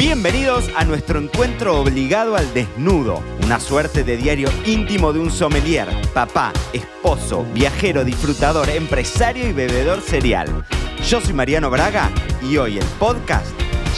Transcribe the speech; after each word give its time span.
Bienvenidos 0.00 0.70
a 0.76 0.86
nuestro 0.86 1.20
encuentro 1.20 1.78
obligado 1.78 2.34
al 2.34 2.54
desnudo, 2.54 3.22
una 3.44 3.60
suerte 3.60 4.02
de 4.02 4.16
diario 4.16 4.48
íntimo 4.64 5.12
de 5.12 5.20
un 5.20 5.30
sommelier, 5.30 5.88
papá, 6.14 6.54
esposo, 6.72 7.44
viajero, 7.52 8.02
disfrutador, 8.02 8.70
empresario 8.70 9.46
y 9.46 9.52
bebedor 9.52 10.00
serial. 10.00 10.64
Yo 11.06 11.20
soy 11.20 11.34
Mariano 11.34 11.68
Braga 11.68 12.10
y 12.42 12.56
hoy 12.56 12.78
el 12.78 12.84
podcast 12.98 13.54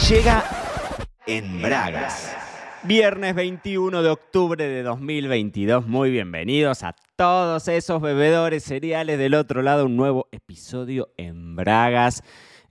llega 0.09 0.43
en 1.25 1.61
Bragas. 1.61 2.35
Viernes 2.83 3.33
21 3.33 4.03
de 4.03 4.09
octubre 4.09 4.67
de 4.67 4.83
2022, 4.83 5.87
muy 5.87 6.11
bienvenidos 6.11 6.83
a 6.83 6.97
todos 7.15 7.69
esos 7.69 8.01
bebedores 8.01 8.65
cereales 8.65 9.17
del 9.17 9.35
otro 9.35 9.61
lado, 9.61 9.85
un 9.85 9.95
nuevo 9.95 10.27
episodio 10.33 11.13
en 11.15 11.55
Bragas. 11.55 12.23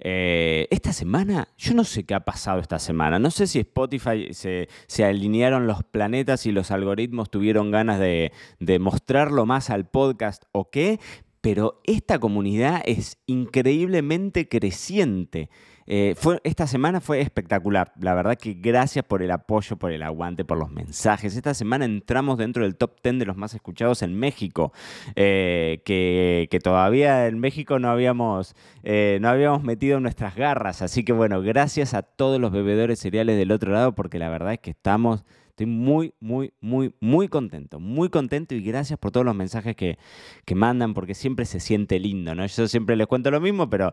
Eh, 0.05 0.67
esta 0.71 0.93
semana, 0.93 1.47
yo 1.57 1.75
no 1.75 1.85
sé 1.85 2.05
qué 2.05 2.15
ha 2.15 2.21
pasado 2.21 2.59
esta 2.59 2.81
semana. 2.81 3.21
No 3.21 3.31
sé 3.31 3.47
si 3.47 3.61
Spotify 3.61 4.35
se, 4.35 4.69
alinearon 5.05 5.69
los 5.69 5.85
planetas 5.85 6.45
y 6.47 6.53
los 6.53 6.73
algoritmos 6.73 7.31
tuvieron 7.31 7.71
ganas 7.71 8.01
de, 8.01 8.33
de 8.59 8.79
mostrarlo 8.81 9.47
más 9.47 9.71
al 9.71 9.87
podcast 9.87 10.45
o 10.51 10.71
qué, 10.71 10.99
pero 11.41 11.81
esta 11.85 12.19
comunidad 12.19 12.83
es 12.85 13.19
increíblemente 13.27 14.49
creciente. 14.49 15.51
Eh, 15.87 16.15
fue, 16.17 16.41
esta 16.45 16.67
semana 16.67 17.01
fue 17.01 17.21
espectacular. 17.21 17.93
La 18.01 18.15
verdad 18.15 18.37
que 18.37 18.55
gracias 18.55 19.05
por 19.05 19.23
el 19.23 19.31
apoyo, 19.31 19.77
por 19.77 19.93
el 19.93 20.03
aguante, 20.03 20.45
por 20.45 20.59
los 20.59 20.71
mensajes. 20.71 21.37
Esta 21.37 21.55
semana 21.55 21.85
entramos 21.85 22.39
dentro 22.39 22.63
del 22.63 22.77
top 22.77 23.01
10 23.03 23.19
de 23.19 23.27
los 23.27 23.37
más 23.37 23.55
escuchados 23.55 24.03
en 24.03 24.19
México, 24.19 24.73
eh, 25.17 25.81
que, 25.85 26.59
todavía 26.63 27.27
en 27.27 27.41
México 27.41 27.79
no 27.79 27.91
habíamos, 27.91 28.55
eh, 28.85 29.19
no 29.21 29.29
habíamos 29.29 29.63
metido 29.63 30.01
nuestras 30.01 30.37
garras. 30.37 30.83
Así 30.83 31.05
que 31.05 31.13
bueno, 31.13 31.43
gracias 31.43 31.95
a 31.95 32.03
todos 32.03 32.41
los 32.41 32.53
bebedores 32.53 32.99
cereales 33.01 33.37
del 33.37 33.53
otro 33.53 33.73
lado, 33.73 33.95
porque 33.95 34.19
la 34.19 34.29
verdad 34.29 34.55
es 34.55 34.61
que 34.61 34.71
estamos... 34.71 35.25
Estoy 35.51 35.67
muy, 35.67 36.15
muy, 36.19 36.55
muy, 36.63 36.95
muy 36.99 37.29
contento, 37.29 37.79
muy 37.79 38.09
contento 38.09 38.55
y 38.55 38.63
gracias 38.63 38.99
por 38.99 39.11
todos 39.11 39.27
los 39.27 39.35
mensajes 39.35 39.77
que, 39.77 39.99
que 40.47 40.55
mandan 40.55 40.95
porque 40.95 41.15
siempre 41.15 41.45
se 41.45 41.61
siente 41.61 42.01
lindo, 42.01 42.35
¿no? 42.35 42.47
Yo 42.47 42.69
siempre 42.69 42.97
les 42.97 43.07
cuento 43.07 43.31
lo 43.31 43.39
mismo, 43.39 43.69
pero 43.69 43.93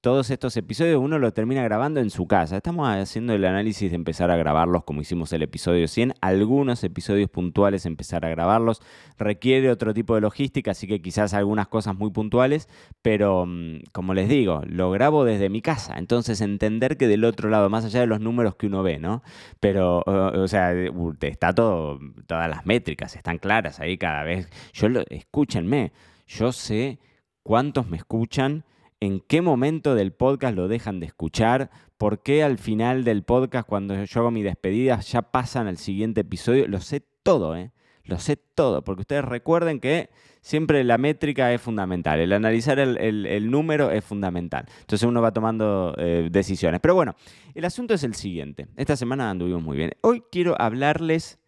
todos 0.00 0.30
estos 0.30 0.56
episodios 0.56 0.98
uno 0.98 1.18
lo 1.18 1.32
termina 1.32 1.62
grabando 1.62 2.00
en 2.00 2.08
su 2.08 2.26
casa. 2.26 2.56
Estamos 2.56 2.88
haciendo 2.88 3.34
el 3.34 3.44
análisis 3.44 3.90
de 3.90 3.96
empezar 3.96 4.30
a 4.30 4.36
grabarlos 4.36 4.84
como 4.84 5.02
hicimos 5.02 5.30
el 5.34 5.42
episodio 5.42 5.86
100. 5.88 6.14
Algunos 6.22 6.82
episodios 6.84 7.28
puntuales 7.28 7.84
empezar 7.84 8.24
a 8.24 8.30
grabarlos 8.30 8.80
requiere 9.18 9.70
otro 9.70 9.92
tipo 9.92 10.14
de 10.14 10.22
logística, 10.22 10.70
así 10.70 10.86
que 10.86 11.02
quizás 11.02 11.34
algunas 11.34 11.68
cosas 11.68 11.96
muy 11.96 12.10
puntuales, 12.10 12.66
pero 13.02 13.44
mm, 13.46 13.80
como 13.92 14.14
les 14.14 14.30
digo, 14.30 14.62
lo 14.66 14.90
grabo 14.90 15.24
desde 15.24 15.50
mi 15.50 15.60
casa. 15.60 15.98
Entonces 15.98 16.40
entender 16.40 16.96
que 16.96 17.06
del 17.06 17.24
otro 17.24 17.50
lado, 17.50 17.68
más 17.68 17.84
allá 17.84 18.00
de 18.00 18.06
los 18.06 18.20
números 18.20 18.56
que 18.56 18.68
uno 18.68 18.82
ve, 18.82 18.98
¿no? 18.98 19.22
Pero, 19.60 20.02
o, 20.06 20.48
sea, 20.48 20.72
está 21.20 21.54
todo, 21.54 21.98
todas 22.26 22.48
las 22.48 22.64
métricas 22.64 23.16
están 23.16 23.36
claras 23.36 23.80
ahí 23.80 23.98
cada 23.98 24.24
vez. 24.24 24.48
Yo 24.72 24.88
lo, 24.88 25.02
escúchenme, 25.10 25.92
yo 26.26 26.52
sé 26.52 26.98
cuántos 27.42 27.86
me 27.86 27.98
escuchan 27.98 28.64
en 29.00 29.20
qué 29.20 29.40
momento 29.40 29.94
del 29.94 30.12
podcast 30.12 30.54
lo 30.54 30.68
dejan 30.68 31.00
de 31.00 31.06
escuchar, 31.06 31.70
por 31.96 32.22
qué 32.22 32.42
al 32.42 32.58
final 32.58 33.02
del 33.02 33.22
podcast, 33.22 33.66
cuando 33.66 34.04
yo 34.04 34.20
hago 34.20 34.30
mi 34.30 34.42
despedida, 34.42 35.00
ya 35.00 35.22
pasan 35.22 35.66
al 35.66 35.78
siguiente 35.78 36.20
episodio. 36.20 36.68
Lo 36.68 36.80
sé 36.80 37.02
todo, 37.22 37.56
¿eh? 37.56 37.72
Lo 38.04 38.18
sé 38.18 38.36
todo, 38.36 38.82
porque 38.82 39.02
ustedes 39.02 39.24
recuerden 39.24 39.80
que 39.80 40.10
siempre 40.40 40.82
la 40.84 40.98
métrica 40.98 41.52
es 41.52 41.60
fundamental, 41.60 42.18
el 42.18 42.32
analizar 42.32 42.78
el, 42.78 43.50
número 43.50 43.90
es 43.90 44.04
fundamental. 44.04 44.66
Entonces 44.80 45.06
uno 45.06 45.22
va 45.22 45.32
tomando 45.32 45.94
eh, 45.96 46.28
decisiones. 46.30 46.80
Pero 46.80 46.94
bueno, 46.94 47.14
el 47.54 47.64
asunto 47.64 47.94
es 47.94 48.02
el 48.02 48.14
siguiente. 48.14 48.66
Esta 48.76 48.96
semana 48.96 49.30
anduvimos 49.30 49.62
muy 49.62 49.76
bien. 49.76 49.92
Hoy 50.00 50.22
quiero 50.30 50.60
hablarles 50.60 51.38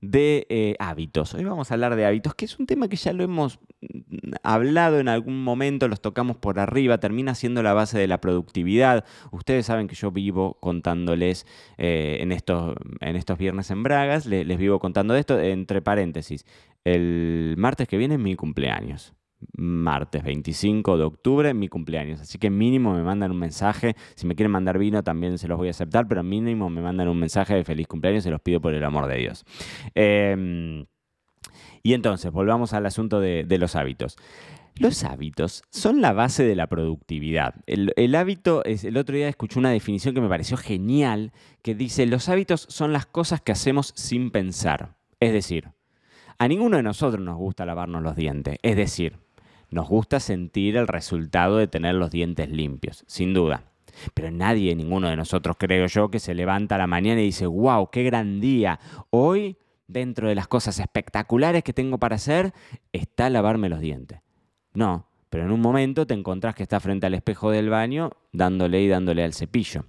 de 0.00 0.46
eh, 0.50 0.76
hábitos. 0.78 1.34
Hoy 1.34 1.44
vamos 1.44 1.70
a 1.70 1.74
hablar 1.74 1.96
de 1.96 2.04
hábitos, 2.06 2.34
que 2.34 2.44
es 2.44 2.58
un 2.58 2.66
tema 2.66 2.88
que 2.88 2.96
ya 2.96 3.12
lo 3.12 3.24
hemos 3.24 3.58
hablado 4.42 5.00
en 5.00 5.08
algún 5.08 5.42
momento, 5.42 5.88
los 5.88 6.00
tocamos 6.00 6.36
por 6.36 6.58
arriba, 6.58 6.98
termina 6.98 7.34
siendo 7.34 7.62
la 7.62 7.72
base 7.72 7.98
de 7.98 8.06
la 8.06 8.20
productividad. 8.20 9.04
Ustedes 9.30 9.66
saben 9.66 9.88
que 9.88 9.94
yo 9.94 10.10
vivo 10.10 10.58
contándoles 10.60 11.46
eh, 11.78 12.18
en, 12.20 12.32
estos, 12.32 12.76
en 13.00 13.16
estos 13.16 13.38
viernes 13.38 13.70
en 13.70 13.82
Bragas, 13.82 14.26
les, 14.26 14.58
vivo 14.58 14.78
contando 14.78 15.14
esto, 15.14 15.38
entre 15.40 15.82
paréntesis. 15.82 16.44
El 16.84 17.54
martes 17.58 17.88
que 17.88 17.96
viene 17.96 18.14
es 18.14 18.20
mi 18.20 18.36
cumpleaños 18.36 19.14
martes 19.56 20.22
25 20.22 20.98
de 20.98 21.04
octubre, 21.04 21.54
mi 21.54 21.68
cumpleaños. 21.68 22.20
Así 22.20 22.38
que 22.38 22.50
mínimo 22.50 22.94
me 22.94 23.02
mandan 23.02 23.32
un 23.32 23.38
mensaje. 23.38 23.96
Si 24.14 24.26
me 24.26 24.34
quieren 24.36 24.52
mandar 24.52 24.78
vino 24.78 25.02
también 25.02 25.38
se 25.38 25.48
los 25.48 25.58
voy 25.58 25.68
a 25.68 25.72
aceptar, 25.72 26.06
pero 26.06 26.22
mínimo 26.22 26.70
me 26.70 26.80
mandan 26.80 27.08
un 27.08 27.18
mensaje 27.18 27.54
de 27.54 27.64
feliz 27.64 27.86
cumpleaños, 27.88 28.22
se 28.24 28.30
los 28.30 28.40
pido 28.40 28.60
por 28.60 28.72
el 28.72 28.84
amor 28.84 29.06
de 29.08 29.16
Dios. 29.16 29.44
Em, 29.94 30.86
y 31.82 31.94
entonces, 31.94 32.30
volvamos 32.30 32.72
al 32.72 32.86
asunto 32.86 33.20
de, 33.20 33.44
los 33.58 33.76
hábitos. 33.76 34.16
Los 34.76 35.04
hábitos 35.04 35.62
son 35.70 36.00
la 36.00 36.12
base 36.12 36.44
de 36.44 36.56
la 36.56 36.66
productividad. 36.66 37.56
El, 37.66 38.14
hábito, 38.14 38.64
es, 38.64 38.84
el 38.84 38.96
otro 38.96 39.16
día 39.16 39.28
escuché 39.28 39.58
una 39.58 39.70
definición 39.70 40.14
que 40.14 40.20
me 40.20 40.28
pareció 40.28 40.56
genial, 40.56 41.32
que 41.62 41.74
dice, 41.74 42.06
los 42.06 42.28
hábitos 42.28 42.66
son 42.68 42.92
las 42.92 43.06
cosas 43.06 43.40
que 43.40 43.52
hacemos 43.52 43.92
sin 43.96 44.30
pensar. 44.30 44.96
Es 45.20 45.32
decir, 45.32 45.70
a 46.38 46.48
ninguno 46.48 46.76
de 46.76 46.82
nosotros 46.82 47.22
nos 47.22 47.36
gusta 47.36 47.66
lavarnos 47.66 48.02
los 48.02 48.16
dientes. 48.16 48.56
Es 48.62 48.76
decir, 48.76 49.18
nos 49.70 49.88
gusta 49.88 50.20
sentir 50.20 50.76
el 50.76 50.88
resultado 50.88 51.56
de 51.56 51.66
tener 51.66 51.94
los 51.94 52.10
dientes 52.10 52.50
limpios, 52.50 53.04
sin 53.06 53.34
duda. 53.34 53.64
Pero 54.14 54.30
nadie, 54.30 54.74
ninguno 54.74 55.08
de 55.08 55.16
nosotros, 55.16 55.56
creo 55.58 55.86
yo, 55.86 56.10
que 56.10 56.18
se 56.18 56.34
levanta 56.34 56.76
a 56.76 56.78
la 56.78 56.86
mañana 56.86 57.20
y 57.20 57.26
dice, 57.26 57.46
wow, 57.46 57.90
qué 57.90 58.02
gran 58.02 58.40
día. 58.40 58.80
Hoy, 59.10 59.56
dentro 59.86 60.28
de 60.28 60.34
las 60.34 60.48
cosas 60.48 60.78
espectaculares 60.78 61.62
que 61.62 61.72
tengo 61.72 61.98
para 61.98 62.16
hacer, 62.16 62.52
está 62.92 63.30
lavarme 63.30 63.68
los 63.68 63.80
dientes. 63.80 64.20
No, 64.74 65.06
pero 65.32 65.44
en 65.44 65.50
un 65.50 65.60
momento 65.60 66.06
te 66.06 66.12
encontrás 66.12 66.54
que 66.54 66.62
está 66.62 66.78
frente 66.78 67.06
al 67.06 67.14
espejo 67.14 67.50
del 67.50 67.70
baño 67.70 68.10
dándole 68.32 68.82
y 68.82 68.88
dándole 68.88 69.24
al 69.24 69.32
cepillo. 69.32 69.86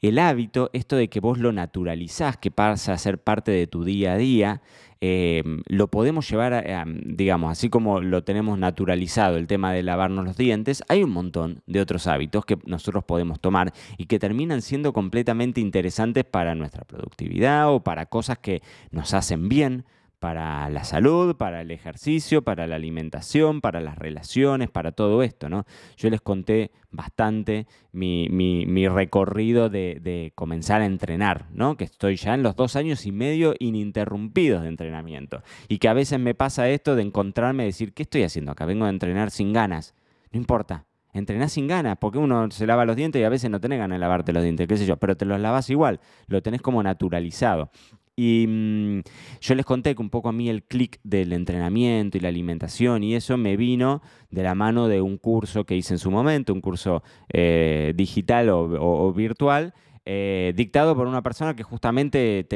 El 0.00 0.18
hábito, 0.18 0.70
esto 0.72 0.96
de 0.96 1.08
que 1.08 1.20
vos 1.20 1.38
lo 1.38 1.52
naturalizás, 1.52 2.36
que 2.36 2.50
pasa 2.50 2.92
a 2.92 2.98
ser 2.98 3.18
parte 3.18 3.52
de 3.52 3.68
tu 3.68 3.84
día 3.84 4.14
a 4.14 4.16
día, 4.16 4.62
Em, 5.04 5.62
lo 5.66 5.88
podemos 5.88 6.30
llevar, 6.30 6.54
a, 6.54 6.84
digamos, 6.86 7.50
así 7.50 7.68
como 7.68 8.00
lo 8.00 8.22
tenemos 8.22 8.56
naturalizado 8.56 9.36
el 9.36 9.48
tema 9.48 9.72
de 9.72 9.82
lavarnos 9.82 10.24
los 10.24 10.36
dientes, 10.36 10.84
hay 10.88 11.02
un 11.02 11.10
montón 11.10 11.60
de 11.66 11.80
otros 11.80 12.06
hábitos 12.06 12.44
que 12.44 12.56
nosotros 12.66 13.02
podemos 13.02 13.40
tomar 13.40 13.72
y 13.98 14.06
que 14.06 14.20
terminan 14.20 14.62
siendo 14.62 14.92
completamente 14.92 15.60
interesantes 15.60 16.24
para 16.24 16.54
nuestra 16.54 16.84
productividad 16.84 17.74
o 17.74 17.82
para 17.82 18.06
cosas 18.06 18.38
que 18.38 18.62
nos 18.92 19.12
hacen 19.12 19.48
bien 19.48 19.84
para 20.22 20.70
la 20.70 20.84
salud, 20.84 21.34
para 21.34 21.62
el 21.62 21.72
ejercicio, 21.72 22.42
para 22.42 22.68
la 22.68 22.76
alimentación, 22.76 23.60
para 23.60 23.80
las 23.80 23.98
relaciones, 23.98 24.70
para 24.70 24.92
todo 24.92 25.24
esto, 25.24 25.48
¿no? 25.48 25.64
Yo 25.96 26.10
les 26.10 26.20
conté 26.20 26.70
bastante 26.92 27.66
mi, 27.90 28.86
recorrido 28.86 29.68
de, 29.68 30.32
comenzar 30.36 30.80
a 30.80 30.86
entrenar, 30.86 31.46
¿no? 31.50 31.76
Que 31.76 31.82
estoy 31.82 32.14
ya 32.14 32.34
en 32.34 32.44
los 32.44 32.54
dos 32.54 32.76
años 32.76 33.04
y 33.04 33.10
medio 33.10 33.56
ininterrumpidos 33.58 34.62
de 34.62 34.68
entrenamiento. 34.68 35.42
Y 35.66 35.78
que 35.78 35.88
a 35.88 35.92
veces 35.92 36.20
me 36.20 36.36
pasa 36.36 36.68
esto 36.68 36.94
de 36.94 37.02
encontrarme 37.02 37.64
y 37.64 37.66
decir, 37.66 37.92
¿qué 37.92 38.04
estoy 38.04 38.22
haciendo 38.22 38.52
acá? 38.52 38.64
Vengo 38.64 38.84
a 38.84 38.90
entrenar 38.90 39.32
sin 39.32 39.52
ganas. 39.52 39.96
No 40.30 40.38
importa, 40.38 40.86
entrenás 41.12 41.50
sin 41.50 41.66
ganas, 41.66 41.98
porque 41.98 42.18
uno 42.18 42.48
se 42.52 42.64
lava 42.64 42.84
los 42.84 42.94
dientes 42.94 43.20
y 43.20 43.24
a 43.24 43.28
veces 43.28 43.50
no 43.50 43.60
tenés 43.60 43.80
ganas 43.80 43.96
de 43.96 44.00
lavarte 44.00 44.32
los 44.32 44.44
dientes, 44.44 44.68
qué 44.68 44.76
sé 44.76 44.86
yo, 44.86 44.98
pero 44.98 45.16
te 45.16 45.24
los 45.24 45.40
lavas 45.40 45.68
igual, 45.68 45.98
lo 46.28 46.42
tenés 46.42 46.62
como 46.62 46.80
naturalizado. 46.80 47.72
Y 48.14 48.46
mm, 48.46 49.02
yo 49.40 49.54
les 49.54 49.64
conté 49.64 49.94
que 49.94 50.02
un 50.02 50.10
poco 50.10 50.28
a 50.28 50.32
mí 50.32 50.48
el 50.50 50.64
clic 50.64 51.00
del 51.02 51.32
entrenamiento 51.32 52.18
y 52.18 52.20
la 52.20 52.28
alimentación 52.28 53.02
y 53.02 53.14
eso 53.14 53.38
me 53.38 53.56
vino 53.56 54.02
de 54.30 54.42
la 54.42 54.54
mano 54.54 54.88
de 54.88 55.00
un 55.00 55.16
curso 55.16 55.64
que 55.64 55.76
hice 55.76 55.94
en 55.94 55.98
su 55.98 56.10
momento, 56.10 56.52
un 56.52 56.60
curso 56.60 57.02
eh, 57.32 57.94
digital 57.96 58.50
o, 58.50 59.12
virtual, 59.14 59.72
eh, 60.04 60.52
dictado 60.56 60.94
por 60.94 61.06
una 61.06 61.22
persona 61.22 61.54
que 61.56 61.62
justamente 61.62 62.46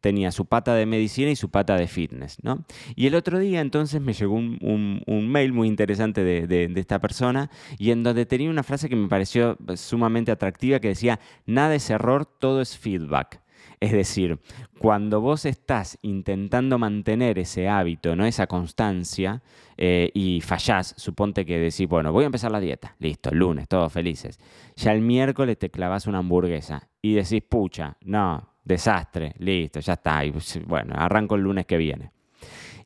tenía 0.00 0.32
su 0.32 0.46
pata 0.46 0.74
de 0.74 0.86
medicina 0.86 1.30
y 1.30 1.36
su 1.36 1.48
pata 1.48 1.76
de 1.76 1.86
fitness. 1.86 2.38
¿no? 2.42 2.64
Y 2.96 3.06
el 3.06 3.14
otro 3.14 3.38
día 3.38 3.60
entonces 3.60 4.00
me 4.00 4.14
llegó 4.14 4.34
un, 4.34 5.02
mail 5.06 5.52
muy 5.52 5.68
interesante 5.68 6.24
de, 6.24 6.48
de, 6.48 6.80
esta 6.80 7.00
persona 7.00 7.50
y 7.78 7.92
en 7.92 8.02
donde 8.02 8.26
tenía 8.26 8.50
una 8.50 8.64
frase 8.64 8.88
que 8.88 8.96
me 8.96 9.08
pareció 9.08 9.58
sumamente 9.76 10.32
atractiva 10.32 10.80
que 10.80 10.88
decía, 10.88 11.20
nada 11.46 11.76
es 11.76 11.88
error, 11.90 12.26
todo 12.26 12.60
es 12.60 12.76
feedback. 12.76 13.43
Es 13.80 13.92
decir, 13.92 14.38
cuando 14.78 15.20
vos 15.20 15.44
estás 15.44 15.98
intentando 16.02 16.78
mantener 16.78 17.38
ese 17.38 17.68
hábito, 17.68 18.16
¿no? 18.16 18.24
esa 18.24 18.46
constancia, 18.46 19.42
eh, 19.76 20.10
y 20.14 20.40
fallás, 20.40 20.94
suponte 20.96 21.44
que 21.44 21.58
decís, 21.58 21.88
bueno, 21.88 22.12
voy 22.12 22.24
a 22.24 22.26
empezar 22.26 22.50
la 22.50 22.60
dieta, 22.60 22.94
listo, 22.98 23.30
lunes, 23.32 23.68
todos 23.68 23.92
felices. 23.92 24.38
Ya 24.76 24.92
el 24.92 25.00
miércoles 25.00 25.58
te 25.58 25.70
clavas 25.70 26.06
una 26.06 26.18
hamburguesa 26.18 26.88
y 27.02 27.14
decís, 27.14 27.42
pucha, 27.48 27.96
no, 28.02 28.48
desastre, 28.64 29.34
listo, 29.38 29.80
ya 29.80 29.94
está, 29.94 30.24
y 30.24 30.32
pues, 30.32 30.60
bueno, 30.66 30.94
arranco 30.96 31.34
el 31.34 31.42
lunes 31.42 31.66
que 31.66 31.76
viene. 31.76 32.10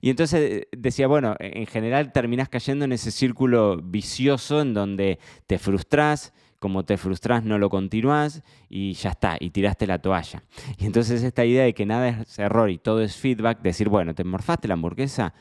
Y 0.00 0.10
entonces 0.10 0.40
eh, 0.40 0.68
decía, 0.72 1.08
bueno, 1.08 1.36
en 1.40 1.66
general 1.66 2.12
terminás 2.12 2.48
cayendo 2.48 2.84
en 2.84 2.92
ese 2.92 3.10
círculo 3.10 3.80
vicioso 3.82 4.60
en 4.60 4.74
donde 4.74 5.18
te 5.46 5.58
frustrás, 5.58 6.32
como 6.58 6.84
te 6.84 6.96
frustras 6.96 7.44
no 7.44 7.58
lo 7.58 7.70
continúas 7.70 8.42
y 8.68 8.92
ya 8.94 9.10
está, 9.10 9.36
y 9.38 9.50
tiraste 9.50 9.86
la 9.86 10.00
toalla. 10.00 10.42
Y 10.78 10.86
entonces 10.86 11.22
esta 11.22 11.44
idea 11.44 11.64
de 11.64 11.74
que 11.74 11.86
nada 11.86 12.08
es 12.08 12.38
error 12.38 12.70
y 12.70 12.78
todo 12.78 13.02
es 13.02 13.16
feedback, 13.16 13.60
decir, 13.62 13.88
bueno, 13.88 14.14
te 14.14 14.24
morfaste 14.24 14.68
la 14.68 14.74
hamburguesa, 14.74 15.34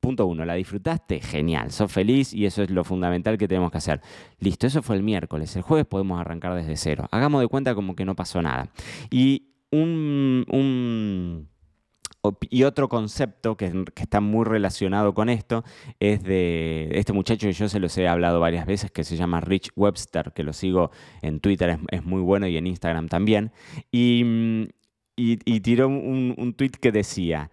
punto 0.00 0.26
uno, 0.26 0.44
¿la 0.44 0.54
disfrutaste? 0.54 1.20
Genial, 1.20 1.70
sos 1.70 1.90
feliz 1.90 2.34
y 2.34 2.44
eso 2.44 2.62
es 2.62 2.70
lo 2.70 2.84
fundamental 2.84 3.38
que 3.38 3.48
tenemos 3.48 3.70
que 3.70 3.78
hacer. 3.78 4.00
Listo, 4.38 4.66
eso 4.66 4.82
fue 4.82 4.96
el 4.96 5.02
miércoles, 5.02 5.54
el 5.56 5.62
jueves 5.62 5.86
podemos 5.86 6.20
arrancar 6.20 6.54
desde 6.54 6.76
cero. 6.76 7.08
Hagamos 7.10 7.40
de 7.40 7.48
cuenta 7.48 7.74
como 7.74 7.94
que 7.96 8.04
no 8.04 8.14
pasó 8.14 8.42
nada. 8.42 8.68
Y 9.10 9.50
un 9.70 11.48
y 12.50 12.64
otro 12.64 12.88
concepto 12.88 13.56
que, 13.56 13.84
está 13.96 14.20
muy 14.20 14.44
relacionado 14.44 15.14
con 15.14 15.28
esto 15.28 15.64
es 16.00 16.22
de 16.22 16.88
este 16.92 17.12
muchacho 17.12 17.46
que 17.46 17.52
yo 17.52 17.68
se 17.68 17.80
los 17.80 17.96
he 17.98 18.08
hablado 18.08 18.40
varias 18.40 18.66
veces, 18.66 18.90
que 18.90 19.04
se 19.04 19.16
llama 19.16 19.40
Rich 19.40 19.70
Webster, 19.76 20.32
que 20.32 20.42
lo 20.42 20.52
sigo 20.52 20.90
en 21.22 21.40
Twitter, 21.40 21.78
es, 21.90 22.04
muy 22.04 22.22
bueno, 22.22 22.46
y 22.46 22.56
en 22.56 22.66
Instagram 22.66 23.08
también. 23.08 23.52
Y, 23.90 24.68
tiró 25.62 25.88
un, 25.88 26.54
tweet 26.56 26.70
que 26.70 26.92
decía, 26.92 27.50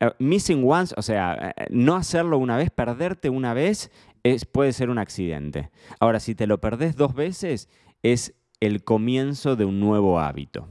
eh, 0.00 0.10
missing 0.18 0.64
once, 0.68 0.94
o 0.96 1.02
sea, 1.02 1.54
eh, 1.56 1.66
no 1.70 1.94
hacerlo 1.94 2.38
una 2.38 2.56
vez, 2.56 2.70
perderte 2.70 3.30
una 3.30 3.54
vez, 3.54 3.90
es, 4.24 4.44
puede 4.44 4.72
ser 4.72 4.90
un 4.90 4.98
accidente. 4.98 5.70
Ahora, 6.00 6.20
si 6.20 6.34
te 6.34 6.46
lo 6.46 6.60
perdés 6.60 6.96
dos 6.96 7.14
veces, 7.14 7.68
es 8.02 8.34
el 8.60 8.84
comienzo 8.84 9.56
de 9.56 9.64
un 9.64 9.80
nuevo 9.80 10.20
hábito. 10.20 10.68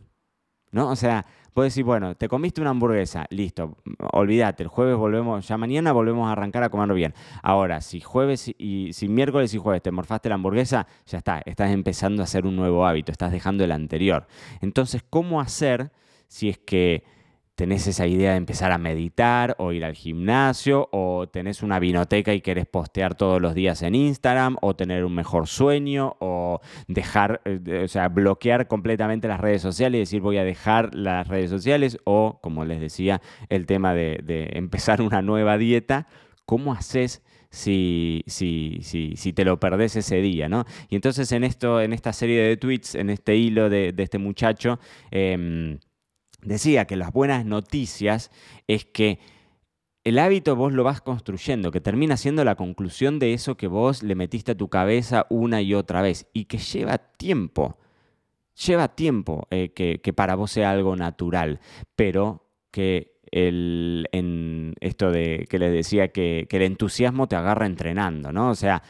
¿No? 0.72 0.89
O 0.89 0.95
sea, 0.95 1.25
Puedes 1.53 1.74
decir, 1.74 1.83
bueno, 1.83 2.15
te 2.15 2.30
comiste 2.30 2.62
una 2.62 2.69
hamburguesa, 2.69 3.25
listo, 3.30 3.77
olvídate, 4.13 4.63
el 4.63 4.69
jueves 4.69 4.95
volvemos, 4.95 5.45
ya 5.45 5.57
mañana 5.57 5.92
volvemos 5.92 6.30
a 6.30 6.31
arrancar 6.31 6.63
a 6.63 6.69
comerlo 6.69 6.94
bien. 6.94 7.13
Ahora, 7.44 7.81
si 7.81 8.00
jueves 8.00 8.53
y 8.57 8.94
si 8.94 9.09
miércoles 9.09 9.53
y 9.53 9.57
jueves 9.57 9.81
te 9.81 9.92
morfaste 9.92 10.30
la 10.30 10.36
hamburguesa, 10.36 10.88
ya 11.06 11.18
está, 11.18 11.42
estás 11.45 11.71
empezando 11.71 12.21
a 12.21 12.25
hacer 12.25 12.45
un 12.45 12.56
nuevo 12.56 12.86
hábito, 12.86 13.12
estás 13.12 13.33
dejando 13.33 13.65
el 13.65 13.71
anterior. 13.74 14.27
Entonces, 14.62 15.03
¿cómo 15.09 15.42
hacer 15.42 15.92
si 16.27 16.48
es 16.48 16.57
que 16.57 17.03
tenés 17.62 17.86
esa 17.86 18.08
idea 18.08 18.31
de 18.31 18.38
empezar 18.38 18.72
a 18.72 18.80
meditar 18.80 19.56
o 19.60 19.72
ir 19.72 19.86
al 19.86 19.94
gimnasio 19.94 20.90
o 20.92 21.30
tenés 21.30 21.62
una 21.62 21.78
vinoteca 21.78 22.34
y 22.34 22.42
querés 22.42 22.66
postear 22.66 23.13
todos 23.13 23.40
los 23.40 23.54
días 23.54 23.84
en 23.84 23.94
Instagram 23.94 24.58
o 24.63 24.75
tener 24.75 25.06
un 25.06 25.13
mejor 25.13 25.46
sueño 25.46 26.18
o 26.22 26.60
dejar, 26.88 27.42
eh, 27.46 27.84
o 27.86 27.88
sea, 27.88 28.10
bloquear 28.10 28.68
completamente 28.68 29.28
las 29.28 29.40
redes 29.40 29.62
sociales 29.62 29.96
y 29.96 30.00
decir 30.00 30.22
voy 30.22 30.40
a 30.40 30.44
dejar 30.44 30.96
las 30.96 31.28
redes 31.28 31.52
sociales 31.52 32.00
o, 32.04 32.40
como 32.42 32.66
les 32.66 32.81
decía, 32.81 33.22
el 33.48 33.68
tema 33.68 33.94
de, 33.94 34.50
empezar 34.54 35.00
una 35.00 35.22
nueva 35.22 35.60
dieta, 35.60 36.08
¿cómo 36.48 36.74
haces? 36.74 37.22
Si, 37.52 38.24
si, 38.25 38.80
si, 38.81 39.16
si, 39.18 39.34
te 39.34 39.46
lo 39.46 39.60
perdés 39.60 39.98
ese 39.98 40.19
día, 40.22 40.50
¿no? 40.50 40.66
Y 40.90 40.96
entonces 40.96 41.31
en 41.31 41.44
esto, 41.44 41.80
en 41.80 41.94
esta 41.94 42.12
serie 42.12 42.42
de 42.42 42.58
tweets, 42.58 42.96
en 42.96 43.12
este 43.12 43.36
hilo 43.36 43.69
de, 43.69 43.94
este 43.98 44.18
muchacho, 44.18 44.80
em, 45.12 45.78
decía 46.43 46.85
que 46.85 46.95
las 46.95 47.11
buenas 47.11 47.45
noticias 47.45 48.31
es 48.67 48.85
que 48.85 49.19
el 50.03 50.17
hábito 50.17 50.55
vos 50.55 50.73
lo 50.73 50.83
vas 50.83 51.01
construyendo, 51.01 51.71
que 51.71 51.81
termina 51.81 52.17
siendo 52.17 52.43
la 52.43 52.55
conclusión 52.55 53.19
de 53.19 53.33
eso 53.33 53.55
que 53.55 53.67
vos 53.67 54.01
le 54.01 54.15
metiste 54.15 54.53
a 54.53 54.57
tu 54.57 54.67
cabeza 54.67 55.27
una 55.29 55.61
y 55.61 55.75
otra 55.75 56.01
vez 56.01 56.27
y 56.33 56.45
que 56.45 56.57
lleva 56.57 56.97
tiempo. 56.97 57.77
Lleva 58.65 58.89
tiempo 58.89 59.47
eh, 59.51 59.71
que, 59.73 60.13
para 60.13 60.35
vos 60.35 60.51
sea 60.51 60.71
algo 60.71 60.95
natural, 60.95 61.59
pero 61.95 62.49
que 62.71 63.19
el, 63.31 64.07
en 64.11 64.73
esto 64.81 65.11
de 65.11 65.45
que 65.49 65.59
les 65.59 65.71
decía 65.71 66.09
que, 66.09 66.47
el 66.49 66.61
entusiasmo 66.63 67.27
te 67.27 67.35
agarra 67.35 67.65
entrenando, 67.65 68.31
¿no? 68.31 68.49
O 68.49 68.55
sea, 68.55 68.83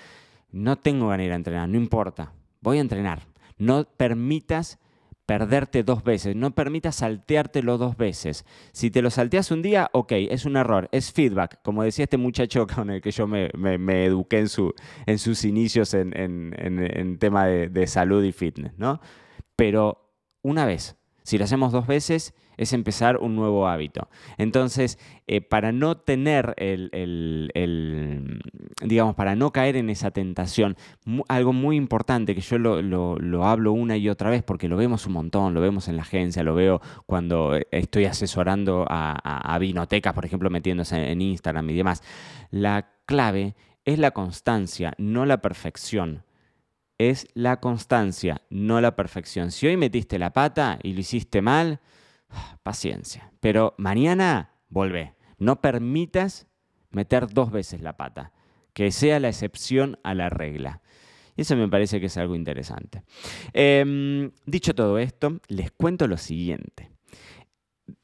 no 0.52 0.78
tengo 0.78 1.10
ganas 1.10 1.20
de 1.20 1.26
ir 1.26 1.32
a 1.34 1.36
entrenar, 1.36 1.70
no 1.70 1.78
importa, 1.78 2.34
voy 2.62 2.78
a 2.78 2.82
entrenar. 2.82 3.28
No 3.58 3.84
permitas 3.84 4.80
perderte 5.26 5.84
dos 5.84 6.04
veces, 6.04 6.36
no 6.36 6.54
permitas 6.54 6.96
salteártelo 6.96 7.78
dos 7.78 7.98
veces. 7.98 8.46
Si 8.72 8.92
te 8.92 9.02
lo 9.02 9.10
salteas 9.10 9.52
un 9.52 9.62
día, 9.62 9.90
ok, 9.94 10.12
es 10.14 10.46
un 10.46 10.58
error, 10.58 10.90
es 10.92 11.12
feedback, 11.12 11.62
como 11.64 11.84
decía 11.84 12.04
este 12.04 12.18
muchacho 12.18 12.68
con 12.76 12.90
el 12.90 13.02
que 13.02 13.12
yo 13.12 13.28
me, 13.28 13.50
eduqué 14.06 14.40
en, 14.40 14.50
su, 14.50 14.74
en, 15.06 15.20
sus 15.20 15.46
inicios 15.46 15.94
en, 15.94 16.14
en, 16.18 17.18
tema 17.18 17.46
de, 17.46 17.70
de 17.70 17.88
salud 17.88 18.24
y 18.24 18.32
fitness, 18.32 18.78
¿no? 18.78 19.00
Pero 19.56 20.12
una 20.42 20.66
vez, 20.66 20.98
si 21.24 21.38
lo 21.38 21.44
hacemos 21.44 21.72
dos 21.72 21.88
veces, 21.88 22.34
es 22.58 22.74
empezar 22.74 23.18
un 23.18 23.36
nuevo 23.36 23.68
hábito. 23.68 24.08
Entonces, 24.38 25.00
eh, 25.26 25.42
para 25.42 25.72
no 25.72 25.98
tener 25.98 26.54
el, 26.58 26.92
digamos, 28.84 29.16
para 29.16 29.36
no 29.36 29.52
caer 29.52 29.76
en 29.78 29.90
esa 29.90 30.12
tentación, 30.12 30.78
algo 31.28 31.54
muy 31.54 31.76
importante 31.76 32.36
que 32.36 32.42
yo 32.42 32.60
lo, 32.60 33.44
hablo 33.44 33.74
una 33.74 33.98
y 33.98 34.10
otra 34.10 34.30
vez 34.30 34.44
porque 34.44 34.68
lo 34.68 34.78
vemos 34.78 35.08
un 35.08 35.14
montón, 35.14 35.54
lo 35.54 35.62
vemos 35.62 35.88
en 35.88 35.96
la 35.96 36.04
agencia, 36.04 36.44
lo 36.44 36.54
veo 36.54 36.82
cuando 37.06 37.56
eh, 37.56 37.68
estoy 37.72 38.06
asesorando 38.06 38.86
a, 38.88 39.14
a, 39.54 39.58
vinotecas, 39.58 40.14
por 40.14 40.26
ejemplo, 40.26 40.50
metiéndose 40.50 41.12
en 41.12 41.22
Instagram 41.22 41.70
y 41.70 41.76
demás. 41.76 42.04
La 42.52 42.92
clave 43.06 43.56
es 43.86 43.98
la 43.98 44.12
constancia, 44.12 44.94
no 44.98 45.26
la 45.26 45.42
perfección 45.42 46.24
es 47.10 47.28
la 47.34 47.60
constancia, 47.60 48.42
no 48.50 48.82
la 48.82 48.96
perfección. 48.96 49.52
Si 49.52 49.68
hoy 49.68 49.78
metiste 49.78 50.20
la 50.20 50.34
pata 50.34 50.80
y 50.84 50.94
lo 50.94 51.00
hiciste 51.00 51.42
mal, 51.42 51.80
paciencia. 52.64 53.32
Pero 53.40 53.74
mañana 53.78 54.52
volvé. 54.70 55.16
No 55.38 55.62
permitas 55.62 56.48
meter 56.92 57.28
dos 57.28 57.52
veces 57.52 57.82
la 57.82 57.98
pata. 57.98 58.32
Que 58.74 58.92
sea 58.92 59.20
la 59.20 59.30
excepción 59.30 60.00
a 60.04 60.14
la 60.14 60.30
regla. 60.30 60.82
Eso 61.36 61.56
me 61.56 61.68
parece 61.68 62.00
que 62.00 62.06
es 62.06 62.18
algo 62.18 62.36
interesante. 62.36 63.04
Em, 63.54 64.32
dicho 64.46 64.76
todo 64.76 65.00
esto, 65.00 65.40
les 65.48 65.72
cuento 65.72 66.08
lo 66.08 66.18
siguiente 66.18 66.91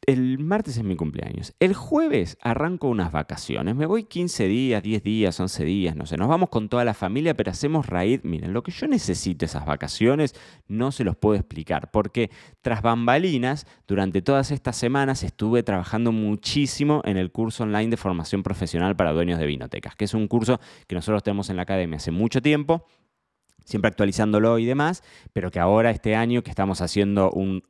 el 0.06 0.40
martes 0.40 0.78
es 0.78 0.84
mi 0.84 0.96
cumpleaños. 0.96 1.54
El 1.60 1.74
jueves 1.74 2.38
arranco 2.42 2.88
unas 2.88 3.12
vacaciones. 3.12 3.76
Me 3.76 3.86
voy 3.86 4.04
15 4.04 4.48
días, 4.48 4.84
10 4.84 5.04
días, 5.04 5.40
11 5.40 5.66
días, 5.66 5.96
no 5.96 6.06
sé. 6.06 6.18
Nos 6.18 6.28
vamos 6.28 6.50
con 6.50 6.70
toda 6.70 6.86
la 6.86 6.94
familia, 6.94 7.36
pero 7.36 7.52
hacemos 7.52 7.88
raíz. 7.88 8.24
Miren, 8.24 8.54
lo 8.54 8.64
que 8.64 8.72
yo 8.72 8.88
necesito 8.88 9.46
esas 9.46 9.66
vacaciones 9.66 10.36
no 10.68 10.92
se 10.92 11.04
los 11.04 11.16
puedo 11.16 11.36
explicar, 11.36 11.92
porque 11.92 12.30
tras 12.62 12.82
bambalinas, 12.82 13.68
durante 13.88 14.22
todas 14.22 14.52
estas 14.52 14.78
semanas 14.78 15.24
estuve 15.24 15.64
trabajando 15.64 16.12
muchísimo 16.12 17.02
en 17.06 17.18
el 17.18 17.32
curso 17.32 17.64
online 17.64 17.90
de 17.90 17.98
formación 17.98 18.44
profesional 18.44 18.96
para 18.96 19.14
dueños 19.14 19.40
de 19.40 19.46
vinotecas, 19.46 19.96
que 19.96 20.06
es 20.06 20.14
un 20.14 20.28
curso 20.28 20.60
que 20.88 20.96
nosotros 20.96 21.24
tenemos 21.24 21.50
en 21.50 21.58
la 21.58 21.64
academia 21.64 21.98
hace 21.98 22.12
mucho 22.12 22.42
tiempo 22.42 22.86
siempre 23.68 23.90
actualizándolo 23.90 24.60
y 24.60 24.66
demás, 24.66 25.04
pero 25.34 25.52
que 25.52 25.60
ahora 25.60 25.92
este 25.92 26.16
año 26.16 26.42
que 26.42 26.50
estamos 26.50 26.80
haciendo 26.80 27.32
un, 27.32 27.66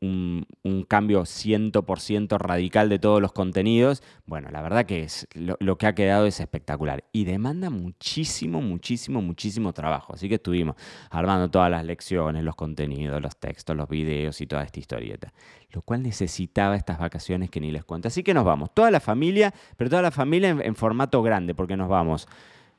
cambio 0.88 1.24
100% 1.24 2.38
radical 2.38 2.88
de 2.88 3.00
todos 3.00 3.20
los 3.20 3.34
contenidos, 3.34 4.04
bueno, 4.28 4.50
la 4.52 4.62
verdad 4.62 4.86
que 4.86 5.02
es, 5.02 5.28
lo, 5.34 5.78
que 5.78 5.88
ha 5.88 5.96
quedado 5.96 6.28
es 6.28 6.40
espectacular 6.40 7.04
y 7.12 7.26
demanda 7.26 7.72
muchísimo, 7.72 8.62
muchísimo, 8.62 9.24
muchísimo 9.24 9.74
trabajo. 9.74 10.14
Así 10.14 10.30
que 10.30 10.36
estuvimos 10.36 10.76
armando 11.10 11.50
todas 11.50 11.72
las 11.72 11.84
lecciones, 11.84 12.44
los 12.44 12.56
contenidos, 12.56 13.20
los 13.20 13.36
textos, 13.36 13.76
los 13.76 13.90
videos 13.90 14.40
y 14.40 14.46
toda 14.46 14.62
esta 14.64 14.80
historieta, 14.80 15.34
lo 15.72 15.82
cual 15.82 16.04
necesitaba 16.04 16.76
estas 16.76 17.00
vacaciones 17.00 17.50
que 17.50 17.60
ni 17.60 17.72
les 17.72 17.84
cuento. 17.84 18.08
Así 18.08 18.22
que 18.22 18.36
nos 18.36 18.46
vamos, 18.46 18.72
toda 18.72 18.92
la 18.92 19.00
familia, 19.00 19.52
pero 19.78 19.90
toda 19.90 20.04
la 20.04 20.12
familia 20.12 20.50
en 20.62 20.76
formato 20.76 21.24
grande, 21.24 21.56
porque 21.56 21.76
nos 21.76 21.90
vamos 21.90 22.28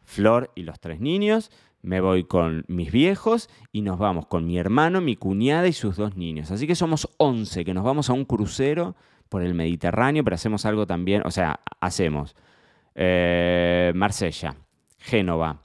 Flor 0.09 0.51
y 0.55 0.63
los 0.63 0.81
tres 0.81 1.01
niños, 1.01 1.51
me 1.83 2.01
voy 2.01 2.25
con 2.25 2.65
mis 2.69 2.91
viejos 2.91 3.49
y 3.73 3.83
nos 3.83 3.99
vamos 3.99 4.27
con 4.27 4.47
mi 4.47 4.59
hermano, 4.59 5.01
mi 5.01 5.17
cuñada 5.17 5.69
y 5.69 5.73
sus 5.73 5.97
dos 5.97 6.17
niños. 6.17 6.51
Así 6.51 6.67
que 6.67 6.75
somos 6.75 7.09
11 7.19 7.65
que 7.65 7.75
nos 7.75 7.85
vamos 7.85 8.11
a 8.11 8.13
un 8.13 8.25
crucero 8.25 8.97
por 9.29 9.43
el 9.43 9.55
Mediterráneo, 9.55 10.25
pero 10.25 10.35
hacemos 10.35 10.65
algo 10.65 10.87
también, 10.87 11.23
o 11.25 11.31
sea, 11.31 11.61
hacemos 11.81 12.35
eh, 12.95 13.93
Marsella, 13.95 14.57
Génova, 14.99 15.63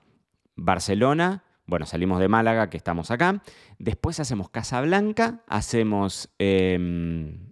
Barcelona, 0.55 1.43
bueno, 1.65 1.85
salimos 1.85 2.19
de 2.19 2.27
Málaga, 2.27 2.69
que 2.69 2.77
estamos 2.77 3.09
acá, 3.09 3.41
después 3.79 4.19
hacemos 4.19 4.49
Casablanca, 4.49 5.43
hacemos... 5.47 6.29
Em, 6.37 7.51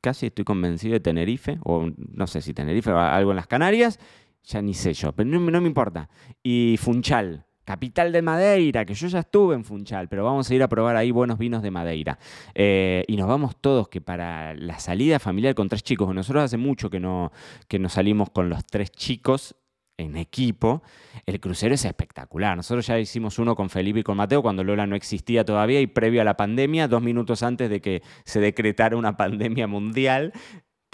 casi 0.00 0.26
estoy 0.26 0.44
convencido 0.44 0.94
de 0.94 1.00
Tenerife, 1.00 1.58
o 1.64 1.90
no 1.96 2.26
sé 2.26 2.40
si 2.40 2.54
Tenerife 2.54 2.90
o 2.92 2.98
algo 2.98 3.30
en 3.32 3.36
las 3.36 3.46
Canarias, 3.46 3.98
ya 4.44 4.62
ni 4.62 4.74
sé 4.74 4.94
yo, 4.94 5.12
pero 5.12 5.28
no 5.28 5.60
me 5.60 5.66
importa. 5.66 6.08
Y 6.42 6.76
Funchal, 6.78 7.45
capital 7.66 8.12
de 8.12 8.22
Madeira, 8.22 8.86
que 8.86 8.94
yo 8.94 9.08
ya 9.08 9.18
estuve 9.18 9.56
en 9.56 9.64
Funchal, 9.64 10.08
pero 10.08 10.24
vamos 10.24 10.48
a 10.48 10.54
ir 10.54 10.62
a 10.62 10.68
probar 10.68 10.96
ahí 10.96 11.10
buenos 11.10 11.36
vinos 11.36 11.62
de 11.62 11.72
Madeira. 11.72 12.18
Eh, 12.54 13.04
y 13.08 13.16
nos 13.16 13.26
vamos 13.26 13.56
todos, 13.60 13.88
que 13.88 14.00
para 14.00 14.54
la 14.54 14.78
salida 14.78 15.18
familiar 15.18 15.54
con 15.54 15.68
tres 15.68 15.82
chicos, 15.82 16.14
nosotros 16.14 16.44
hace 16.44 16.56
mucho 16.56 16.88
que 16.88 17.00
no, 17.00 17.32
que 17.68 17.80
nos 17.80 17.94
salimos 17.94 18.30
con 18.30 18.48
los 18.48 18.64
tres 18.64 18.92
chicos 18.92 19.56
en 19.98 20.16
equipo, 20.16 20.82
el 21.24 21.40
crucero 21.40 21.74
es 21.74 21.84
espectacular. 21.84 22.56
Nosotros 22.56 22.86
ya 22.86 22.98
hicimos 22.98 23.38
uno 23.38 23.56
con 23.56 23.70
Felipe 23.70 24.00
y 24.00 24.02
con 24.02 24.16
Mateo 24.16 24.42
cuando 24.42 24.62
Lola 24.62 24.86
no 24.86 24.94
existía 24.94 25.44
todavía 25.44 25.80
y 25.80 25.86
previo 25.86 26.20
a 26.20 26.24
la 26.24 26.36
pandemia, 26.36 26.86
dos 26.86 27.02
minutos 27.02 27.42
antes 27.42 27.68
de 27.70 27.80
que 27.80 28.02
se 28.24 28.40
decretara 28.40 28.96
una 28.96 29.16
pandemia 29.16 29.66
mundial, 29.66 30.32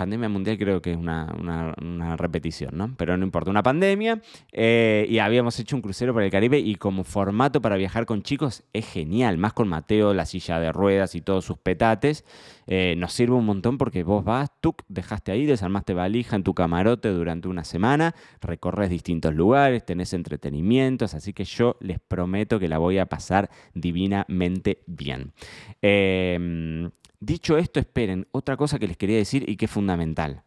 pandemia 0.03 0.29
mundial 0.29 0.59
creo 0.59 0.83
que 0.83 0.91
es 0.91 0.97
una, 0.97 2.17
repetición, 2.17 2.77
¿no? 2.77 2.95
Pero 2.97 3.17
no 3.17 3.25
importa, 3.25 3.51
una 3.51 3.63
pandemia 3.63 4.21
eh, 4.53 5.07
y 5.09 5.19
habíamos 5.19 5.59
hecho 5.61 5.77
un 5.77 5.83
crucero 5.83 6.13
por 6.13 6.25
el 6.25 6.31
Caribe 6.31 6.59
y 6.59 6.75
como 6.75 7.05
formato 7.05 7.61
para 7.61 7.77
viajar 7.77 8.05
con 8.05 8.23
chicos 8.23 8.65
es 8.73 8.85
genial, 8.87 9.39
más 9.39 9.53
con 9.53 9.69
Mateo, 9.69 10.13
la 10.13 10.27
silla 10.27 10.59
de 10.59 10.73
ruedas 10.73 11.15
y 11.15 11.21
todos 11.21 11.45
sus 11.45 11.57
petates, 11.59 12.25
eh, 12.67 12.97
nos 12.99 13.13
sirve 13.13 13.37
un 13.37 13.47
montón 13.47 13.79
porque 13.79 14.03
vos 14.03 14.25
vas, 14.25 14.51
tú 14.61 14.75
dejaste 14.89 15.31
ahí, 15.31 15.47
desarmaste 15.47 15.95
valija 15.95 16.35
en 16.35 16.43
tu 16.43 16.53
camarote 16.53 17.09
durante 17.11 17.47
una 17.47 17.63
semana, 17.63 18.17
recorres 18.41 18.91
distintos 18.91 19.33
lugares, 19.35 19.87
tenés 19.87 20.13
entretenimientos, 20.15 21.15
así 21.15 21.33
que 21.33 21.45
yo 21.45 21.77
les 21.81 22.01
prometo 22.01 22.59
que 22.59 22.69
la 22.69 22.79
voy 22.79 22.99
a 22.99 23.07
pasar 23.07 23.51
divinamente 23.75 24.83
bien. 24.87 25.33
Eh, 25.81 26.91
Dicho 27.25 27.57
esto, 27.57 27.79
esperen, 27.79 28.27
otra 28.33 28.57
cosa 28.57 28.81
que 28.81 28.89
les 28.89 28.97
quería 28.97 29.17
decir 29.17 29.49
y 29.49 29.57
que 29.57 29.67
es 29.67 29.71
fundamental. 29.71 30.43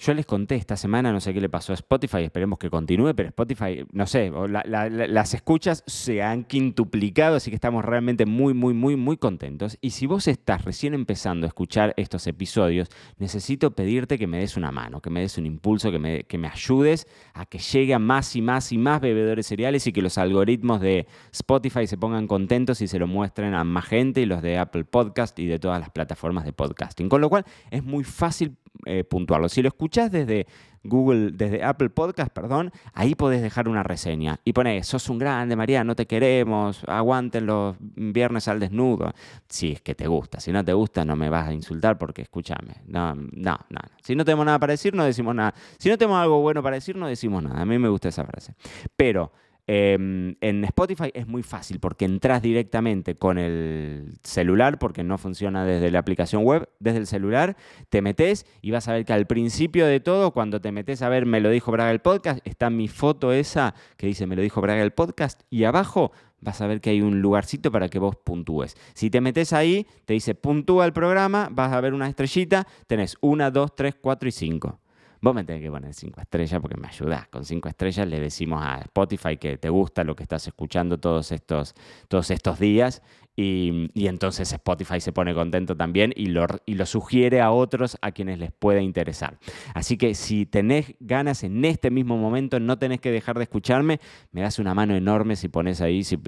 Yo 0.00 0.14
les 0.14 0.24
conté 0.24 0.54
esta 0.54 0.78
semana, 0.78 1.12
no 1.12 1.20
sé 1.20 1.34
qué 1.34 1.42
le 1.42 1.50
pasó 1.50 1.72
a 1.72 1.74
Spotify, 1.74 2.22
esperemos 2.22 2.58
que 2.58 2.70
continúe, 2.70 3.12
pero 3.14 3.28
Spotify, 3.28 3.84
no 3.92 4.06
sé, 4.06 4.32
las 4.48 5.34
escuchas 5.34 5.84
se 5.86 6.22
han 6.22 6.44
quintuplicado, 6.44 7.36
así 7.36 7.50
que 7.50 7.54
estamos 7.54 7.84
realmente 7.84 8.24
muy, 8.24 8.54
muy, 8.54 8.72
muy, 8.72 8.96
muy 8.96 9.18
contentos. 9.18 9.76
Y 9.82 9.90
si 9.90 10.06
vos 10.06 10.26
estás 10.26 10.64
recién 10.64 10.94
empezando 10.94 11.44
a 11.44 11.48
escuchar 11.48 11.92
estos 11.98 12.26
episodios, 12.26 12.88
necesito 13.18 13.72
pedirte 13.72 14.18
que 14.18 14.26
me 14.26 14.38
des 14.38 14.56
una 14.56 14.72
mano, 14.72 15.02
que 15.02 15.10
me 15.10 15.20
des 15.20 15.36
un 15.36 15.44
impulso, 15.44 15.90
que 15.90 15.98
me, 15.98 16.24
que 16.24 16.38
me 16.38 16.48
ayudes 16.48 17.06
a 17.34 17.44
que 17.44 17.58
lleguen 17.58 18.00
más 18.00 18.34
y 18.36 18.40
más 18.40 18.72
y 18.72 18.78
más 18.78 19.02
bebedores 19.02 19.48
cereales 19.48 19.86
y 19.86 19.92
que 19.92 20.00
los 20.00 20.16
algoritmos 20.16 20.80
de 20.80 21.06
Spotify 21.30 21.86
se 21.86 21.98
pongan 21.98 22.26
contentos 22.26 22.80
y 22.80 22.88
se 22.88 22.98
lo 22.98 23.06
muestren 23.06 23.52
a 23.52 23.64
más 23.64 23.84
gente 23.84 24.22
y 24.22 24.24
los 24.24 24.40
de 24.40 24.56
Apple 24.56 24.84
Podcast 24.84 25.38
y 25.38 25.46
de 25.46 25.58
todas 25.58 25.78
las 25.78 25.90
plataformas 25.90 26.46
de 26.46 26.54
podcasting. 26.54 27.10
Con 27.10 27.20
lo 27.20 27.28
cual 27.28 27.44
es 27.70 27.84
muy 27.84 28.02
fácil 28.02 28.56
eh. 28.86 29.04
Si 29.48 29.62
lo 29.62 29.68
escuchás 29.68 30.10
desde 30.10 30.46
Google, 30.82 31.32
desde 31.32 31.62
Apple 31.62 31.90
Podcast, 31.90 32.32
perdón, 32.32 32.72
ahí 32.94 33.14
podés 33.14 33.42
dejar 33.42 33.68
una 33.68 33.82
reseña 33.82 34.40
y 34.44 34.52
pones, 34.52 34.86
sos 34.86 35.08
un 35.10 35.18
grande, 35.18 35.56
María, 35.56 35.84
no 35.84 35.94
te 35.94 36.06
queremos, 36.06 36.82
aguanten 36.86 37.46
los 37.46 37.76
viernes 37.80 38.48
al 38.48 38.60
desnudo. 38.60 39.12
Si 39.48 39.72
es 39.72 39.82
que 39.82 39.94
te 39.94 40.06
gusta, 40.06 40.40
si 40.40 40.52
no 40.52 40.64
te 40.64 40.72
gusta 40.72 41.04
no 41.04 41.16
me 41.16 41.28
vas 41.28 41.48
a 41.48 41.52
insultar 41.52 41.98
porque 41.98 42.22
escúchame. 42.22 42.76
No, 42.86 43.14
no, 43.14 43.58
no. 43.68 43.80
Si 44.02 44.14
no 44.14 44.24
tenemos 44.24 44.46
nada 44.46 44.58
para 44.58 44.72
decir, 44.72 44.94
no 44.94 45.04
decimos 45.04 45.34
nada. 45.34 45.54
Si 45.78 45.88
no 45.88 45.98
tenemos 45.98 46.18
algo 46.18 46.40
bueno 46.40 46.62
para 46.62 46.76
decir, 46.76 46.96
no 46.96 47.06
decimos 47.06 47.42
nada. 47.42 47.60
A 47.60 47.64
mí 47.64 47.78
me 47.78 47.88
gusta 47.88 48.08
esa 48.08 48.24
frase. 48.24 48.54
Pero 48.96 49.32
Em, 49.72 50.34
en 50.40 50.64
Spotify 50.64 51.12
es 51.14 51.28
muy 51.28 51.44
fácil 51.44 51.78
porque 51.78 52.04
entras 52.04 52.42
directamente 52.42 53.14
con 53.14 53.38
el 53.38 54.18
celular, 54.24 54.80
porque 54.80 55.04
no 55.04 55.16
funciona 55.16 55.64
desde 55.64 55.92
la 55.92 56.00
aplicación 56.00 56.42
web, 56.42 56.68
desde 56.80 56.98
el 56.98 57.06
celular, 57.06 57.56
te 57.88 58.02
metes 58.02 58.46
y 58.62 58.72
vas 58.72 58.88
a 58.88 58.94
ver 58.94 59.04
que 59.04 59.12
al 59.12 59.28
principio 59.28 59.86
de 59.86 60.00
todo, 60.00 60.32
cuando 60.32 60.60
te 60.60 60.72
metes 60.72 61.02
a 61.02 61.08
ver 61.08 61.24
Me 61.24 61.38
lo 61.38 61.50
dijo 61.50 61.70
Braga 61.70 61.92
el 61.92 62.00
podcast, 62.00 62.44
está 62.44 62.68
mi 62.68 62.88
foto 62.88 63.32
esa 63.32 63.76
que 63.96 64.08
dice 64.08 64.26
Me 64.26 64.34
lo 64.34 64.42
dijo 64.42 64.60
Braga 64.60 64.82
el 64.82 64.90
podcast 64.90 65.42
y 65.50 65.62
abajo 65.62 66.10
vas 66.40 66.60
a 66.62 66.66
ver 66.66 66.80
que 66.80 66.90
hay 66.90 67.00
un 67.00 67.22
lugarcito 67.22 67.70
para 67.70 67.88
que 67.88 68.00
vos 68.00 68.16
puntúes. 68.16 68.76
Si 68.94 69.08
te 69.08 69.20
metes 69.20 69.52
ahí, 69.52 69.86
te 70.04 70.14
dice 70.14 70.34
puntúa 70.34 70.84
el 70.84 70.92
programa, 70.92 71.48
vas 71.48 71.72
a 71.72 71.80
ver 71.80 71.94
una 71.94 72.08
estrellita, 72.08 72.66
tenés 72.88 73.16
una, 73.20 73.52
dos, 73.52 73.76
tres, 73.76 73.94
cuatro 73.94 74.28
y 74.28 74.32
cinco. 74.32 74.80
Vos 75.22 75.34
me 75.34 75.44
tenés 75.44 75.62
que 75.62 75.70
poner 75.70 75.92
cinco 75.92 76.20
estrellas 76.20 76.60
porque 76.60 76.76
me 76.78 76.88
ayudás. 76.88 77.28
Con 77.28 77.44
cinco 77.44 77.68
estrellas 77.68 78.08
le 78.08 78.20
decimos 78.20 78.62
a 78.64 78.78
Spotify 78.80 79.36
que 79.36 79.58
te 79.58 79.68
gusta 79.68 80.02
lo 80.02 80.16
que 80.16 80.22
estás 80.22 80.46
escuchando 80.46 80.98
todos 80.98 81.30
estos, 81.32 81.74
todos 82.08 82.30
estos 82.30 82.58
días 82.58 83.02
y, 83.36 84.06
entonces 84.06 84.52
Spotify 84.52 85.00
se 85.00 85.12
pone 85.12 85.32
contento 85.34 85.76
también 85.76 86.12
y 86.14 86.26
lo, 86.26 86.46
y 86.66 86.74
lo 86.74 86.84
sugiere 86.84 87.40
a 87.40 87.52
otros 87.52 87.96
a 88.02 88.12
quienes 88.12 88.38
les 88.38 88.52
pueda 88.52 88.80
interesar. 88.80 89.38
Así 89.74 89.96
que 89.96 90.14
si 90.14 90.46
tenés 90.46 90.94
ganas 91.00 91.42
en 91.44 91.64
este 91.64 91.90
mismo 91.90 92.16
momento, 92.18 92.60
no 92.60 92.78
tenés 92.78 93.00
que 93.00 93.10
dejar 93.10 93.38
de 93.38 93.44
escucharme, 93.44 94.00
me 94.32 94.42
das 94.42 94.58
una 94.58 94.74
mano 94.74 94.94
enorme 94.94 95.36
si 95.36 95.48
pones 95.48 95.80
ahí, 95.80 96.04
si, 96.04 96.18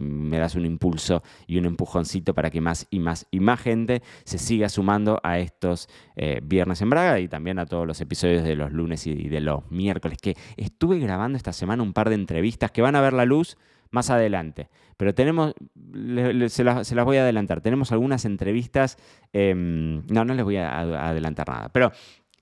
me 0.00 0.38
das 0.38 0.54
un 0.54 0.66
impulso 0.66 1.22
y 1.46 1.58
un 1.58 1.66
empujoncito 1.66 2.34
para 2.34 2.50
que 2.50 2.60
más 2.60 2.86
y 2.90 2.98
más 2.98 3.26
y 3.30 3.40
más 3.40 3.60
gente 3.60 4.02
se 4.24 4.38
siga 4.38 4.68
sumando 4.68 5.20
a 5.22 5.38
estos 5.38 5.88
eh, 6.16 6.40
viernes 6.42 6.82
en 6.82 6.90
Braga 6.90 7.20
y 7.20 7.28
también 7.28 7.58
a 7.58 7.66
todos 7.66 7.86
los 7.86 8.00
episodios 8.00 8.44
de 8.44 8.56
los 8.56 8.72
lunes 8.72 9.06
y 9.06 9.28
de 9.28 9.40
los 9.40 9.70
miércoles, 9.70 10.18
que 10.20 10.36
estuve 10.56 10.98
grabando 10.98 11.36
esta 11.36 11.52
semana 11.52 11.82
un 11.82 11.92
par 11.92 12.08
de 12.08 12.16
entrevistas 12.16 12.70
que 12.70 12.82
van 12.82 12.96
a 12.96 13.00
ver 13.00 13.12
la 13.12 13.24
luz 13.24 13.56
más 13.90 14.10
adelante. 14.10 14.68
Pero 14.96 15.14
tenemos, 15.14 15.54
se, 16.48 16.64
las, 16.64 17.04
voy 17.04 17.16
a 17.16 17.22
adelantar, 17.22 17.60
tenemos 17.60 17.92
algunas 17.92 18.24
entrevistas, 18.24 18.98
em, 19.32 20.06
no, 20.08 20.24
no 20.24 20.34
les 20.34 20.44
voy 20.44 20.56
a, 20.56 21.08
adelantar 21.08 21.48
nada, 21.48 21.68
pero 21.70 21.90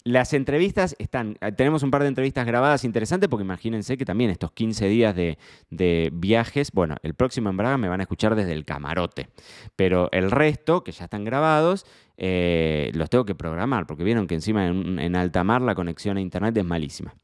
las 0.04 0.32
entrevistas 0.32 0.96
están, 0.98 1.36
eh, 1.40 1.52
tenemos 1.52 1.82
un 1.82 1.90
par 1.90 2.02
de 2.02 2.08
entrevistas 2.08 2.46
grabadas 2.46 2.84
interesantes 2.84 3.28
porque 3.28 3.44
imagínense 3.44 3.96
que 3.98 4.04
también 4.04 4.30
estos 4.30 4.52
15 4.52 4.88
días 4.88 5.14
de, 5.14 6.10
viajes, 6.12 6.72
bueno, 6.72 6.96
el 7.02 7.14
próximo 7.14 7.50
en 7.50 7.56
Braga 7.56 7.78
me 7.78 7.88
van 7.88 8.00
a 8.00 8.04
escuchar 8.04 8.34
desde 8.34 8.52
el 8.52 8.64
camarote, 8.64 9.28
pero 9.76 10.08
el 10.12 10.30
resto, 10.30 10.82
que 10.82 10.92
ya 10.92 11.04
están 11.04 11.24
grabados, 11.24 11.84
eh, 12.16 12.90
los 12.94 13.10
tengo 13.10 13.24
que 13.24 13.34
programar 13.34 13.86
porque 13.86 14.02
vieron 14.02 14.26
que 14.26 14.34
encima 14.34 14.66
en, 14.66 14.98
en 14.98 15.14
alta 15.14 15.44
mar 15.44 15.62
la 15.62 15.74
conexión 15.74 16.16
a 16.16 16.20
internet 16.20 16.56
es 16.56 16.64
malísima 16.64 17.14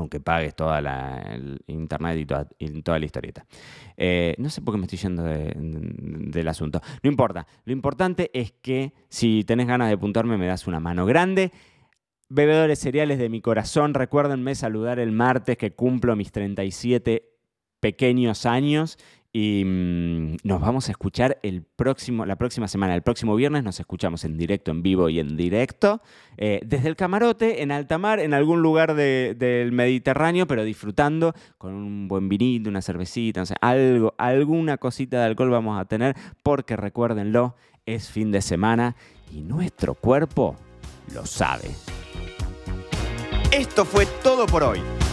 aunque 0.00 0.20
pagues 0.20 0.54
toda 0.54 0.80
la 0.80 1.20
el 1.30 1.60
internet 1.66 2.18
y 2.18 2.26
toda, 2.82 2.98
la 2.98 3.04
historieta. 3.04 3.46
Eh, 3.96 4.34
no 4.38 4.50
sé 4.50 4.62
por 4.62 4.74
qué 4.74 4.78
me 4.78 4.84
estoy 4.86 4.98
yendo 4.98 5.24
del 5.24 6.48
asunto. 6.48 6.80
No 7.02 7.10
importa. 7.10 7.46
Lo 7.64 7.72
importante 7.72 8.30
es 8.32 8.52
que 8.52 8.92
si 9.08 9.44
tenés 9.44 9.66
ganas 9.66 9.88
de 9.88 9.94
apuntarme, 9.94 10.36
me 10.36 10.46
das 10.46 10.66
una 10.66 10.80
mano 10.80 11.06
grande. 11.06 11.52
Bebedores 12.28 12.78
cereales 12.78 13.18
de 13.18 13.28
mi 13.28 13.40
corazón, 13.40 13.94
recuérdenme 13.94 14.54
saludar 14.54 14.98
el 14.98 15.12
martes 15.12 15.56
que 15.56 15.72
cumplo 15.72 16.14
mis 16.16 16.30
37 16.30 17.30
pequeños 17.80 18.46
años 18.46 18.98
y 19.32 19.62
mm, 19.64 20.36
nos 20.42 20.60
vamos 20.60 20.88
a 20.88 20.92
escuchar 20.92 21.38
el 21.42 21.62
próximo, 21.62 22.26
la 22.26 22.36
próxima 22.36 22.66
semana, 22.66 22.94
el 22.94 23.02
próximo 23.02 23.36
viernes 23.36 23.62
nos 23.62 23.78
escuchamos 23.78 24.24
en 24.24 24.36
directo, 24.36 24.70
en 24.70 24.82
vivo 24.82 25.08
y 25.08 25.20
en 25.20 25.36
directo, 25.36 26.02
eh, 26.36 26.60
desde 26.64 26.88
el 26.88 26.96
camarote, 26.96 27.62
en 27.62 27.70
alta 27.70 27.98
mar, 27.98 28.18
en 28.18 28.34
algún 28.34 28.60
lugar 28.60 28.94
del 28.94 29.72
Mediterráneo, 29.72 30.46
pero 30.46 30.64
disfrutando 30.64 31.34
con 31.58 31.74
un 31.74 32.08
buen 32.08 32.28
vinito, 32.28 32.70
una 32.70 32.82
cervecita, 32.82 33.40
no 33.40 33.46
sé, 33.46 33.54
algo, 33.60 34.14
alguna 34.18 34.78
cosita 34.78 35.18
de 35.20 35.26
alcohol 35.26 35.50
vamos 35.50 35.80
a 35.80 35.84
tener, 35.84 36.16
porque 36.42 36.76
recuérdenlo, 36.76 37.54
es 37.86 38.10
fin 38.10 38.32
de 38.32 38.42
semana 38.42 38.96
y 39.32 39.42
nuestro 39.42 39.94
cuerpo 39.94 40.56
lo 41.14 41.24
sabe. 41.24 41.70
Esto 43.52 43.84
fue 43.84 44.06
todo 44.22 44.46
por 44.46 44.62
hoy. 44.62 44.80